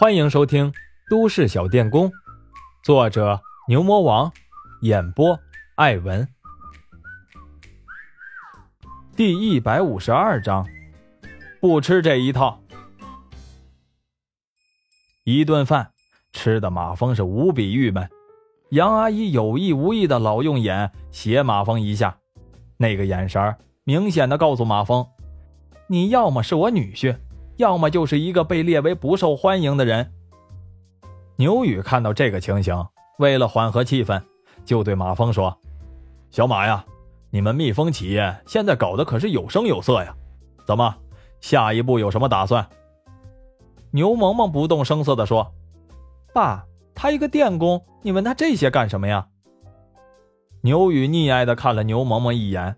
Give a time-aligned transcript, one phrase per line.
[0.00, 0.72] 欢迎收听
[1.10, 2.08] 《都市小电工》，
[2.82, 4.32] 作者牛魔王，
[4.80, 5.38] 演播
[5.74, 6.26] 艾文。
[9.14, 10.66] 第一百五十二章，
[11.60, 12.62] 不吃这一套。
[15.24, 15.90] 一顿饭
[16.32, 18.08] 吃的马蜂是无比郁闷，
[18.70, 22.16] 杨阿姨有意无意的老用眼斜马蜂一下，
[22.78, 23.54] 那个眼神
[23.84, 25.06] 明显的告诉马蜂：
[25.88, 27.18] 你要么是我女婿。
[27.60, 30.10] 要么就是一个被列为不受欢迎的人。
[31.36, 32.74] 牛宇看到这个情形，
[33.18, 34.22] 为了缓和气氛，
[34.64, 35.54] 就对马峰说
[36.32, 36.82] ：“小马呀，
[37.28, 40.16] 你们蜜蜂企业现在搞得可是有声有色呀，
[40.66, 40.96] 怎么
[41.42, 42.66] 下一步有什么打算？”
[43.92, 45.52] 牛萌萌不动声色地说
[46.32, 49.28] ：“爸，他一个电工，你问他这些干什么呀？”
[50.62, 52.74] 牛宇溺爱地看了牛萌萌一眼：“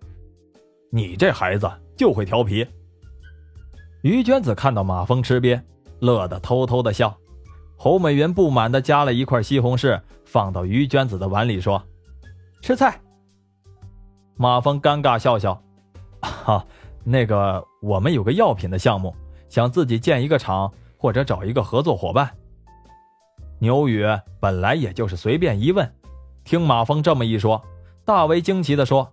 [0.91, 2.67] 你这孩子就会调皮。”
[4.03, 5.61] 于娟子看到马蜂吃瘪，
[6.01, 7.17] 乐得偷偷的笑。
[7.77, 11.83] 侯美云不满的夹了一块西红柿放到于娟子的碗里，说
[12.63, 13.01] ：“吃菜。”
[14.37, 15.61] 马蜂尴尬笑笑
[16.23, 16.65] ：“哈，
[17.05, 19.15] 那个我们有个药品的项目，
[19.49, 22.29] 想自己建一个厂或者找一个合作伙伴。”
[23.61, 24.05] 牛宇
[24.41, 25.93] 本来也就是随便一问，
[26.43, 27.63] 听马蜂这么一说，
[28.05, 29.13] 大为惊奇的说：“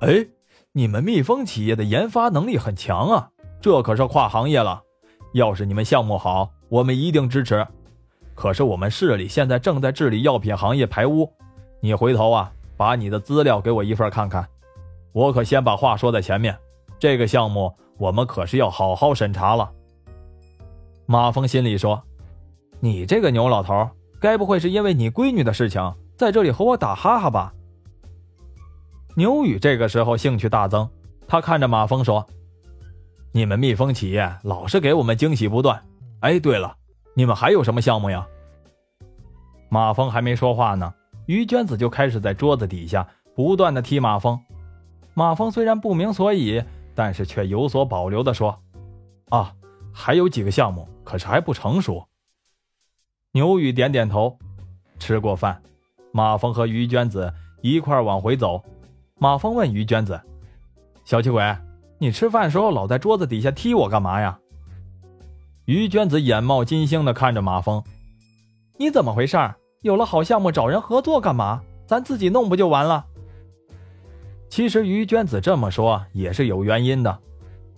[0.00, 0.26] 哎，
[0.72, 3.30] 你们蜜蜂企业的研发能力很强啊！”
[3.66, 4.80] 这可是跨行业了，
[5.32, 7.66] 要是你们项目好，我们一定支持。
[8.32, 11.28] 可是我们市里现在正在治理药品行业排污，
[11.80, 14.46] 你回头啊，把你的资料给我一份看看。
[15.12, 16.56] 我可先把话说在前面，
[16.96, 19.68] 这个项目我们可是要好好审查了。
[21.04, 22.00] 马峰心里说
[22.78, 27.52] ：“你这个牛老头，该不会是因为你闺女的事情在这里和我打哈哈吧？”
[29.18, 30.88] 牛宇这个时候兴趣大增，
[31.26, 32.24] 他看着马峰说。
[33.36, 35.78] 你们蜜蜂企业老是给我们惊喜不断。
[36.20, 36.74] 哎，对了，
[37.12, 38.26] 你们还有什么项目呀？
[39.68, 40.94] 马蜂还没说话呢，
[41.26, 44.40] 于娟子就开始在桌子底下不断的踢马蜂。
[45.12, 46.64] 马蜂虽然不明所以，
[46.94, 48.58] 但是却有所保留的说
[49.28, 49.52] ：“啊，
[49.92, 52.08] 还有几个项目，可是还不成熟。”
[53.32, 54.38] 牛宇点点头。
[54.98, 55.60] 吃过饭，
[56.10, 57.30] 马蜂和于娟子
[57.60, 58.64] 一块往回走。
[59.18, 60.18] 马蜂问于娟子
[61.04, 61.44] ：“小气鬼。”
[61.98, 64.38] 你吃饭时候老在桌子底下踢我干嘛呀？
[65.64, 67.82] 于娟子眼冒金星的看着马峰，
[68.78, 69.36] 你怎么回事？
[69.80, 71.62] 有了好项目找人合作干嘛？
[71.86, 73.06] 咱自己弄不就完了？
[74.50, 77.18] 其实于娟子这么说也是有原因的。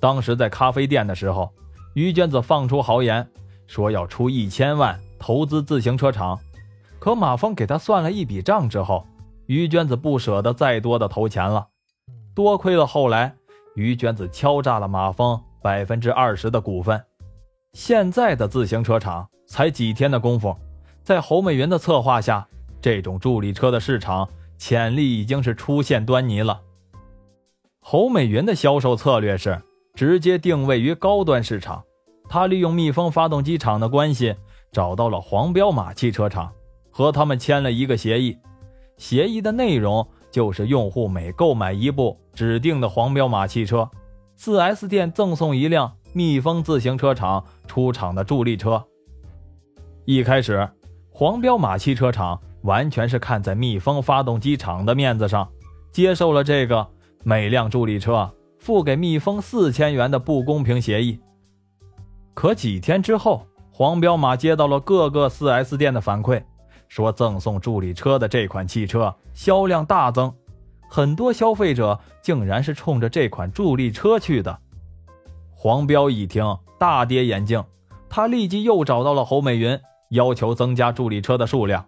[0.01, 1.49] 当时在咖啡店的时候，
[1.95, 3.27] 于娟子放出豪言，
[3.69, 6.39] 说要出一千万投资自行车厂。
[6.99, 9.07] 可马峰给他算了一笔账之后，
[9.47, 11.69] 于娟子不舍得再多的投钱了。
[12.35, 13.38] 多亏了后来。
[13.79, 17.01] 于娟子敲诈了马蜂百分之二十的股份，
[17.73, 20.57] 现在的自行车厂才几天的功夫，
[21.05, 22.47] 在侯美云的策划下，
[22.81, 26.61] 这种助力车的市场潜力已经是出现端倪了。
[27.81, 29.61] 侯美云的销售策略是
[29.95, 31.83] 直接定位于高端市场，
[32.29, 34.35] 他利用蜜蜂发动机厂的关系，
[34.73, 36.53] 找到了黄彪马汽车厂，
[36.91, 38.37] 和他们签了一个协议，
[38.97, 40.07] 协议的内容。
[40.31, 43.91] 就是用户每购买一部指定的黄标马汽车
[44.39, 48.81] ，4S 店赠送一辆蜜蜂自行车厂出厂的助力车。
[50.05, 50.71] 一开始，
[51.11, 55.49] 黄标马汽车厂完全是看在蜜蜂发动机厂的面子上，
[55.91, 56.87] 接受了这个
[57.25, 61.19] 每辆助力车付给蜜蜂四千元的不公平协议。
[62.35, 66.41] 可几天之后，黄标马接到了各个 4S 店的反馈。
[66.87, 70.33] 说赠送助力车的这款汽车销量大增，
[70.89, 74.59] 很多消费者竟然是冲着这款助力车去的。
[75.55, 77.63] 黄彪一听大跌眼镜，
[78.09, 79.79] 他立即又找到了侯美云，
[80.11, 81.85] 要求增加助力车的数量。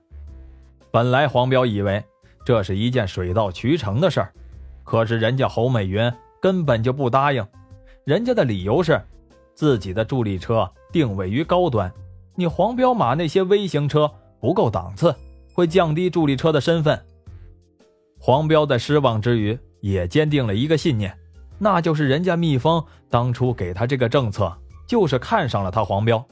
[0.91, 2.05] 本来黄彪以为
[2.44, 4.33] 这是一件水到渠成的事儿，
[4.84, 7.47] 可是人家侯美云根本就不答应，
[8.05, 9.00] 人家的理由是
[9.55, 11.93] 自己的助力车定位于高端，
[12.34, 14.10] 你黄彪马那些微型车。
[14.41, 15.15] 不够档次，
[15.53, 16.98] 会降低助力车的身份。
[18.22, 21.17] 黄彪在失望之余，也坚定了一个信念，
[21.59, 24.55] 那就是人家蜜蜂当初给他这个政策，
[24.87, 26.22] 就是看上了他黄彪。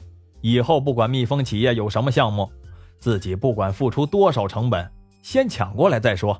[0.41, 2.49] 以后不管蜜蜂企业有什么项目，
[2.99, 4.89] 自己不管付出多少成本，
[5.23, 6.39] 先抢过来再说。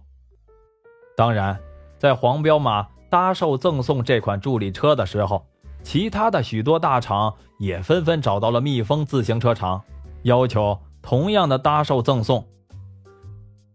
[1.18, 1.60] 当然，
[1.98, 5.46] 在黄彪马搭售赠送这款助力车的时候，
[5.82, 9.82] 其他的许多大厂也纷纷找到了蜜蜂自行车厂，
[10.22, 10.78] 要求。
[11.02, 12.46] 同样的搭售赠送，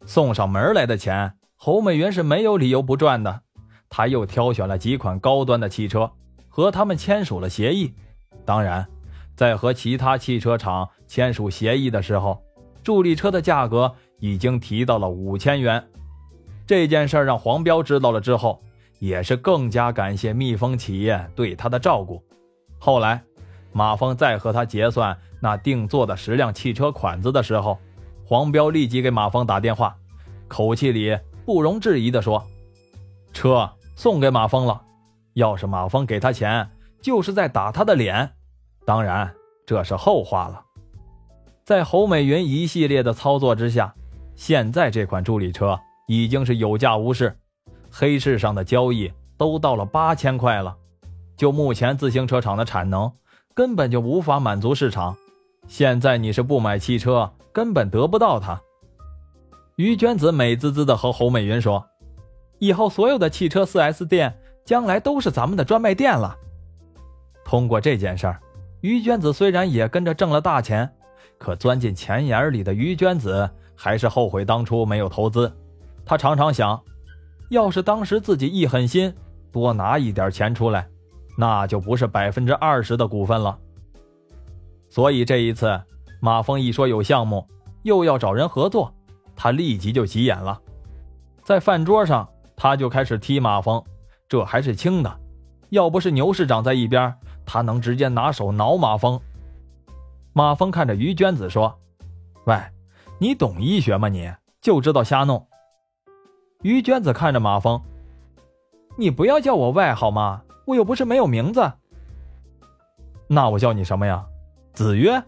[0.05, 1.33] 送上门来的钱，
[1.65, 3.41] 侯美云是没有理由不赚的。
[3.89, 6.11] 他又挑选了几款高端的汽车，
[6.51, 7.95] 和他们签署了协议。
[8.45, 8.87] 当然，
[9.35, 12.39] 在和其他汽车厂签署协议的时候，
[12.83, 15.83] 助力车的价格已经提到了五千元。
[16.67, 18.63] 这件事让黄彪知道了之后，
[18.99, 22.23] 也是更加感谢蜜蜂企业对他的照顾。
[22.79, 23.23] 后来，
[23.73, 27.79] 马峰再和他结算那定做的十辆汽车款子的时候，
[28.23, 29.97] 黄彪立即给马峰打电话，
[30.47, 32.45] 口气里不容置疑地说
[33.33, 34.81] ：“车送给马峰了，
[35.35, 36.69] 要是马峰给他钱，
[37.03, 38.31] 就是在打他的脸。
[38.85, 39.33] 当然，
[39.67, 40.63] 这是后话了。”
[41.65, 43.95] 在侯美云一系列的操作之下，
[44.35, 47.35] 现在这款助力车已经是有价无市，
[47.91, 50.77] 黑市上的交易都到了八千块了。
[51.37, 53.11] 就目前自行车厂的产能，
[53.55, 55.17] 根本就无法满足市场。
[55.67, 58.61] 现在你是不买汽车，根本得不到它。
[59.77, 61.85] 于娟子美滋滋的和侯美云说
[62.61, 64.33] ：“以后所有的汽车 4S 店，
[64.65, 66.37] 将来都是咱们的专卖店了。”
[67.45, 68.41] 通过这件事儿，
[68.83, 70.89] 于娟子虽然也跟着挣了大钱，
[71.39, 75.53] 可钻进钱眼里的于娟子还是后悔当初没有投资。
[76.07, 76.81] 她常常想，
[77.51, 79.13] 要是当时自己一狠心，
[79.51, 80.89] 多拿一点钱出来。
[81.37, 83.59] 那就不是百分之二十的股份了。
[84.89, 85.83] 所以这一次，
[86.21, 87.45] 马峰一说有项目，
[87.83, 88.94] 又要找人合作，
[89.37, 90.61] 他立即就急眼了。
[91.43, 93.83] 在饭桌上，他就开始踢马蜂，
[94.29, 95.21] 这还是轻的，
[95.71, 97.15] 要不是牛市长在一边，
[97.45, 99.21] 他能直接拿手挠马蜂。
[100.33, 101.79] 马蜂看着于娟子说
[102.47, 102.59] ：“喂，
[103.19, 104.09] 你懂医学吗？
[104.09, 105.47] 你就知道瞎弄。”
[106.63, 107.81] 于娟子看着马蜂
[108.97, 111.71] ：“你不要叫我外号吗？”我又不是没有名字，
[113.29, 114.25] 那我叫你什么呀？
[114.73, 115.23] 子曰。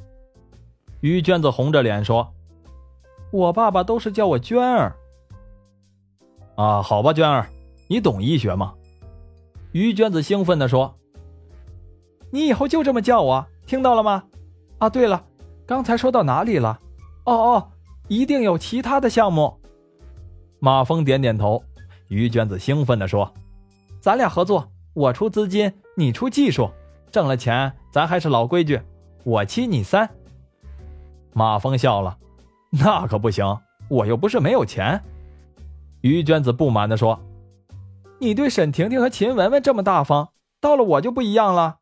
[1.01, 2.33] 于娟子红着脸说
[3.31, 4.95] ：“我爸爸都是叫我娟儿。”
[6.57, 7.49] 啊，好吧，娟儿，
[7.89, 8.75] 你懂医学吗？
[9.73, 10.97] 于娟子兴奋的说
[12.31, 14.25] ：“你以后就这么叫我，听到了吗？
[14.79, 15.25] 啊，对了，
[15.67, 16.81] 刚才说到哪里了？
[17.25, 17.69] 哦哦，
[18.09, 19.55] 一定有其他的项目。”
[20.59, 21.63] 马峰点点头。
[22.09, 23.31] 于娟子兴奋的说
[24.01, 26.71] ：“咱俩合作。”我出资金，你出技术，
[27.11, 28.81] 挣了钱，咱还是老规矩，
[29.25, 30.09] 我七你三。
[31.35, 32.17] 马峰笑了，
[32.79, 33.45] 那可不行，
[33.89, 35.03] 我又不是没有钱。
[36.03, 37.19] 于娟子不满地说
[38.21, 40.29] ：“你对沈婷婷和秦雯雯这么大方，
[40.61, 41.79] 到了我就不一样了。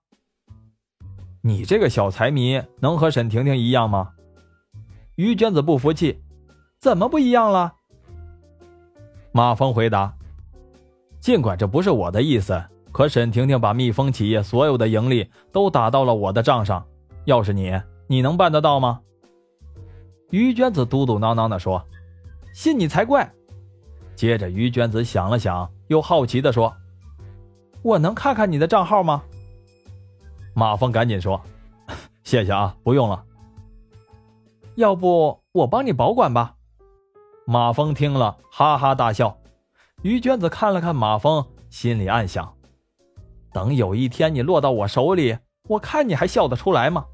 [1.42, 4.10] 你这个小财迷能和沈婷婷一样吗？”
[5.16, 6.22] 于娟子不服气
[6.80, 7.74] ：“怎么不一样了？”
[9.32, 10.14] 马峰回答
[11.18, 12.62] ：“尽管这不是我的意思。”
[12.92, 16.86] 可沈婷婷把蜜蜂企业所有的盈利都打到了我的账上，
[17.24, 19.00] 要是你，你能办得到吗？
[20.34, 21.80] 于娟子嘟嘟囔囔地说
[22.52, 23.32] ：“信你才怪。”
[24.16, 26.74] 接着，于娟子想了想，又好奇地说
[27.82, 29.22] ：“我能看看你的账号吗？”
[30.52, 31.40] 马峰赶紧说
[32.24, 33.24] ：“谢谢啊，不用了。
[34.74, 36.56] 要不我帮你保管吧？”
[37.46, 39.38] 马峰听了哈哈大笑。
[40.02, 42.52] 于娟子看了看马峰，心里暗想。
[43.52, 45.38] 等有一天你落到我手里，
[45.68, 47.04] 我看你还笑得出来吗？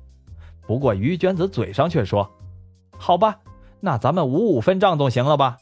[0.67, 2.27] 不过于娟子嘴上却说
[3.01, 3.39] ：“好吧，
[3.81, 5.57] 那咱们五五分账总行了吧？”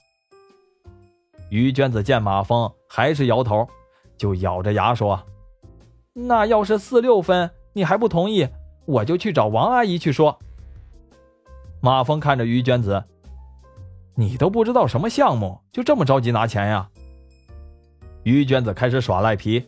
[1.51, 3.67] 于娟子见马峰还是摇头，
[4.17, 5.23] 就咬着牙说
[6.13, 8.49] ：“那要是四六分，你还不同意，
[8.87, 10.37] 我就去找王阿姨去说。”
[11.81, 13.05] 马峰看着于娟子
[14.17, 16.91] ：“你都不知道什么项目，就这么着急拿钱呀？”
[18.25, 19.65] 于娟子开始耍赖皮。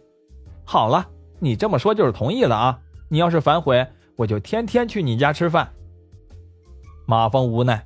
[0.65, 1.07] 好了，
[1.39, 2.79] 你这么说就是同意了啊！
[3.09, 3.87] 你要是反悔，
[4.17, 5.73] 我就天天去你家吃饭。
[7.11, 7.85] 马峰无奈，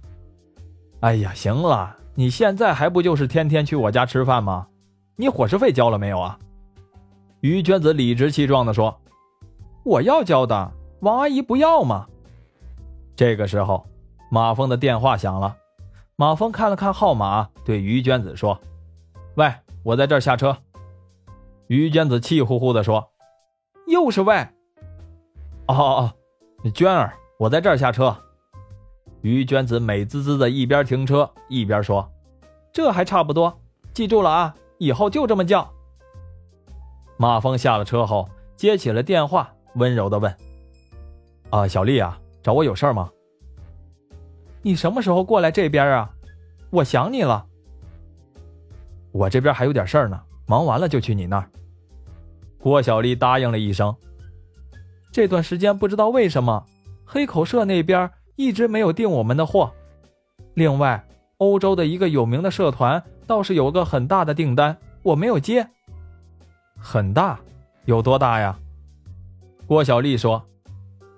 [1.01, 4.67] 哎呀，行了，你现在还不就是天天去我家吃饭吗？
[5.17, 6.39] 你伙食费交了没有啊？
[7.41, 8.95] 于娟子理直气壮地说
[9.83, 12.07] ：“我要交的，王阿姨不要吗？”
[13.17, 13.87] 这个时候，
[14.31, 15.57] 马峰的电话响了。
[16.17, 18.61] 马峰看了看号码，对于娟子说
[19.37, 19.51] ：“喂，
[19.83, 20.55] 我在这儿下车。”
[21.69, 23.09] 于娟子气呼呼地说
[23.89, 24.37] ：“又是喂。”
[25.67, 26.13] 哦哦
[26.63, 28.15] 哦，娟儿，我在这儿下车。”
[29.25, 32.07] 于娟子美滋滋的一边停车一边说
[32.71, 33.59] ：“这还差不多，
[33.95, 35.67] 记住了啊，以后就这么叫。”
[37.17, 40.37] 马峰下了车后接起了电话，温柔的问
[41.49, 43.11] ：“啊，小丽啊，找我有事吗？
[44.61, 46.11] 你什么时候过来这边啊？
[46.69, 47.47] 我想你了。
[49.11, 51.51] 我这边还有点事儿呢。”忙完了就去你那儿。
[52.59, 53.97] 郭小丽答应了一声。
[55.11, 56.67] 这段时间不知道为什么，
[57.07, 59.73] 黑口社那边一直没有订我们的货。
[60.55, 61.05] 另外，
[61.39, 65.69] 欧洲的一个有名的社团倒是有个很大的订单，我没有接。
[66.79, 67.39] 很大？
[67.85, 68.59] 有多大呀？
[69.67, 70.45] 郭小丽说：“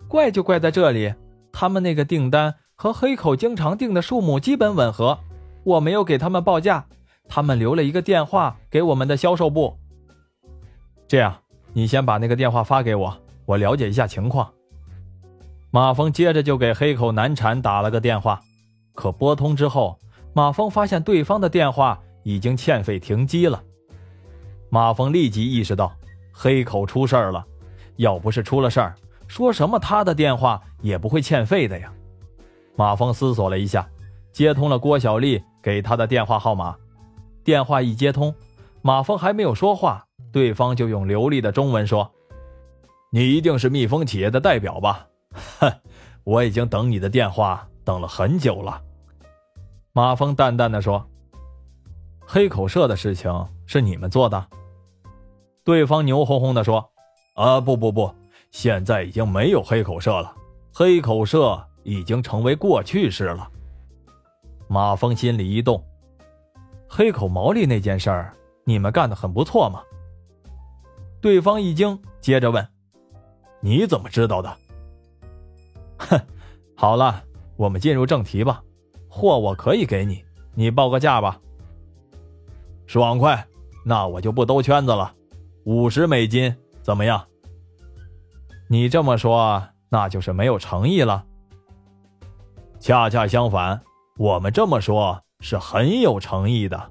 [0.09, 1.15] 怪就怪在这里，
[1.53, 5.19] 他们那个订单和黑口经常订的数目基本吻合，
[5.65, 6.87] 我没有给他们报价，
[7.29, 9.77] 他们留了一个电话给我们的销售部。
[11.09, 11.37] 这样，
[11.73, 14.53] 你先把那个电话发给我，我了解一下情况。
[15.71, 18.41] 马峰接着就给黑口难产打了个电话，
[18.95, 19.99] 可拨通之后，
[20.33, 23.63] 马峰发现对方的电话已经欠费停机了。
[24.71, 25.93] 马峰立即意识到
[26.33, 27.45] 黑口出事儿了，
[27.97, 28.95] 要不是出了事儿。
[29.29, 31.93] 说什么他的电话也不会欠费的呀？
[32.77, 33.89] 马峰思索了一下，
[34.33, 36.77] 接通了郭小丽给他的电话号码。
[37.43, 38.35] 电话一接通，
[38.83, 42.11] 马峰还没有说话，对方就用流利的中文说
[43.11, 45.07] ：“你一定是蜜蜂企业的代表吧？
[45.59, 45.73] 哼，
[46.25, 48.83] 我已经等你的电话等了很久了。”
[49.93, 51.07] 马峰淡淡的说
[52.27, 53.33] ：“黑口社的事情
[53.67, 54.47] 是你们做的？”
[55.65, 56.91] 对方牛哄哄的说
[57.35, 58.15] ：“啊，不不不。”
[58.53, 60.35] 现在已经没有黑口社了，
[60.73, 63.51] 黑口社已经成为过去式了。
[64.69, 65.85] 马峰心里一动，
[66.89, 68.33] 黑口毛利那件事儿，
[68.65, 69.83] 你们干的很不错嘛。
[71.21, 72.67] 对方一惊，接着问
[73.61, 74.57] ：“你怎么知道的？”
[75.99, 76.21] 哼，
[76.77, 77.23] 好了，
[77.57, 78.63] 我们进入正题吧。
[79.09, 80.25] 货我可以给你，
[80.55, 81.41] 你报个价吧。
[82.87, 83.47] 爽快，
[83.85, 85.13] 那我就不兜圈子了，
[85.65, 87.25] 五十美金，怎么样？
[88.69, 91.25] 你这么说，那就是没有诚意了。
[92.79, 93.81] 恰恰相反，
[94.19, 96.91] 我们这么说是很有诚意的。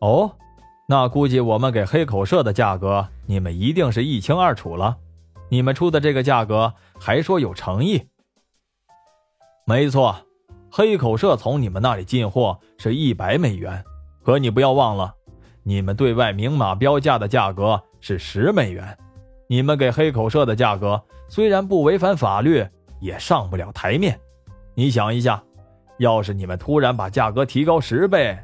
[0.00, 0.30] 哦，
[0.88, 4.96] 那估计我们给黑口社的价格，你们一定是一清二楚了。
[5.52, 8.08] 你们出的这个价格，还说有诚意？
[9.66, 10.16] 没错，
[10.70, 13.84] 黑口社从你们那里进货是一百美元，
[14.24, 15.14] 可你不要忘了，
[15.62, 18.96] 你们对外明码标价的价格是十美元。
[19.46, 22.66] 你们给黑口社的价格虽然不违反法律，
[22.98, 24.18] 也上不了台面。
[24.74, 25.44] 你想一下，
[25.98, 28.38] 要是你们突然把价格提高十倍，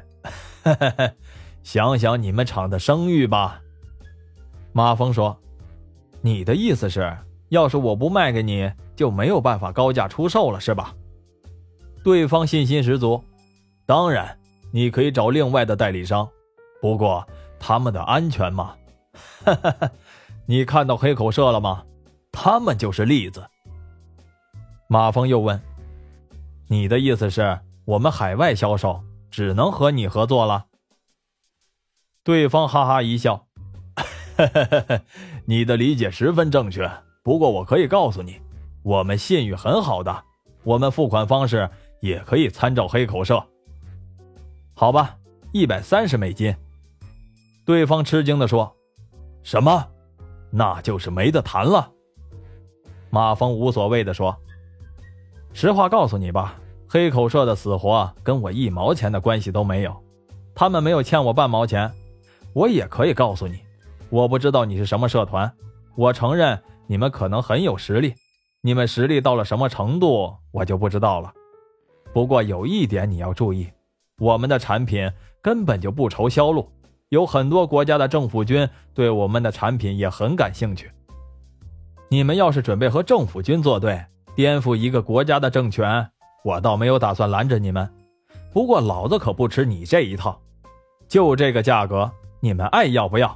[1.63, 3.61] 想想你们厂的声誉吧。
[4.73, 5.35] 马峰说
[6.21, 7.17] ：“你的意思是，
[7.49, 10.93] 要是我不卖给你，就没有办法高价出售了，是吧？”
[12.03, 13.23] 对方信心十足
[13.85, 14.37] ：“当然，
[14.71, 16.27] 你可以找另外的代理商，
[16.81, 17.25] 不过
[17.59, 18.75] 他们的安全嘛。”
[19.43, 19.91] 哈哈哈。
[20.45, 21.83] 你看到黑口社了吗？
[22.31, 23.45] 他们就是例子。
[24.87, 25.61] 马峰又问
[26.67, 30.65] ：“你的意思是，我们海外销售只能和你合作了？”
[32.23, 33.45] 对方哈哈一笑
[35.49, 36.87] ：“你的理解十分正确。
[37.23, 38.39] 不过我可以告诉你，
[38.83, 40.23] 我们信誉很好的，
[40.63, 41.67] 我们付款方式
[42.01, 43.43] 也可以参照黑口社。
[44.75, 45.17] 好吧，
[45.51, 46.55] 一百三十美金。”
[47.65, 48.71] 对方吃惊的说
[49.41, 49.87] ：“什么？”
[50.53, 51.91] 那就是没得谈了。
[53.09, 54.37] 马峰无所谓的说
[55.51, 59.99] ：“实话告诉你吧，黑口社的死活跟我一毛钱的关系都没有，
[60.53, 61.91] 他们没有欠我半毛钱。
[62.53, 63.59] 我也可以告诉你，
[64.09, 65.51] 我不知道你是什么社团，
[65.95, 68.15] 我承认你们可能很有实力，
[68.61, 71.31] 你们实力到了什么程度，我就不知道了。
[72.13, 73.69] 不过有一点你要注意，
[74.19, 75.11] 我们的产品
[75.41, 76.69] 根本就不愁销路。”
[77.09, 80.91] 有很多国家的政府军对我们的产品也很感兴趣。
[82.07, 83.99] 你们要是准备和政府军作对，
[84.35, 86.07] 颠覆一个国家的政权，
[86.43, 87.89] 我倒没有打算拦着你们。
[88.53, 90.39] 不过老子可不吃你这一套，
[91.07, 92.11] 就这个价格，
[92.41, 93.35] 你们爱要不要？